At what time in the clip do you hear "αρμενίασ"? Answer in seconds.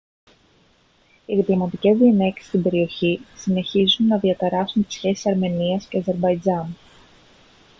5.27-5.85